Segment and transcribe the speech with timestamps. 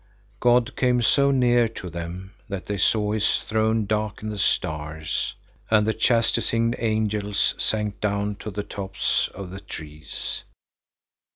[0.39, 5.35] God came so near to them that they saw his throne darken the stars,
[5.69, 10.41] and the chastising angels sank down to the tops of the trees.